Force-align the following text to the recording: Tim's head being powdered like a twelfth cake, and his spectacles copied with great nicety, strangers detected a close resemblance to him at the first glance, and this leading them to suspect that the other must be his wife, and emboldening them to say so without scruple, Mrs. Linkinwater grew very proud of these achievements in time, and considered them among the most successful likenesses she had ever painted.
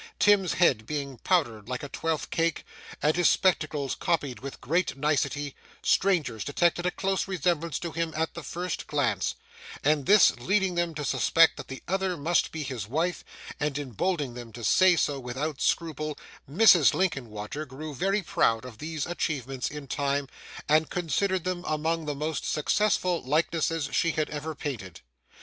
Tim's 0.17 0.53
head 0.53 0.87
being 0.87 1.19
powdered 1.19 1.69
like 1.69 1.83
a 1.83 1.87
twelfth 1.87 2.31
cake, 2.31 2.65
and 3.03 3.15
his 3.15 3.29
spectacles 3.29 3.93
copied 3.93 4.39
with 4.39 4.59
great 4.59 4.97
nicety, 4.97 5.55
strangers 5.83 6.43
detected 6.43 6.87
a 6.87 6.89
close 6.89 7.27
resemblance 7.27 7.77
to 7.77 7.91
him 7.91 8.11
at 8.17 8.33
the 8.33 8.41
first 8.41 8.87
glance, 8.87 9.35
and 9.83 10.07
this 10.07 10.31
leading 10.39 10.73
them 10.73 10.95
to 10.95 11.05
suspect 11.05 11.55
that 11.57 11.67
the 11.67 11.83
other 11.87 12.17
must 12.17 12.51
be 12.51 12.63
his 12.63 12.87
wife, 12.87 13.23
and 13.59 13.77
emboldening 13.77 14.33
them 14.33 14.51
to 14.53 14.63
say 14.63 14.95
so 14.95 15.19
without 15.19 15.61
scruple, 15.61 16.17
Mrs. 16.49 16.95
Linkinwater 16.95 17.67
grew 17.67 17.93
very 17.93 18.23
proud 18.23 18.65
of 18.65 18.79
these 18.79 19.05
achievements 19.05 19.69
in 19.69 19.85
time, 19.85 20.27
and 20.67 20.89
considered 20.89 21.43
them 21.43 21.63
among 21.67 22.05
the 22.05 22.15
most 22.15 22.43
successful 22.43 23.21
likenesses 23.21 23.89
she 23.91 24.13
had 24.13 24.31
ever 24.31 24.55
painted. 24.55 25.01